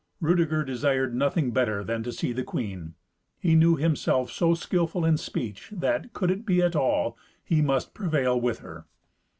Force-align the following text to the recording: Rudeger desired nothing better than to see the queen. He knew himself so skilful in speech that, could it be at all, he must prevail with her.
Rudeger 0.19 0.63
desired 0.63 1.13
nothing 1.13 1.51
better 1.51 1.83
than 1.83 2.01
to 2.01 2.11
see 2.11 2.33
the 2.33 2.43
queen. 2.43 2.95
He 3.37 3.53
knew 3.53 3.75
himself 3.75 4.31
so 4.31 4.55
skilful 4.55 5.05
in 5.05 5.17
speech 5.17 5.69
that, 5.71 6.11
could 6.11 6.31
it 6.31 6.43
be 6.43 6.59
at 6.63 6.75
all, 6.75 7.15
he 7.43 7.61
must 7.61 7.93
prevail 7.93 8.41
with 8.41 8.61
her. 8.61 8.87